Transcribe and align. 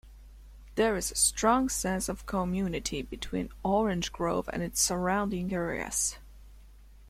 There 0.77 0.95
is 0.97 1.11
a 1.11 1.15
strong 1.15 1.69
sense 1.69 2.09
of 2.09 2.25
community 2.25 3.03
between 3.03 3.51
Orange 3.61 4.11
Grove 4.11 4.49
and 4.51 4.63
its 4.63 4.81
surrounding 4.81 5.53
areas. 5.53 6.17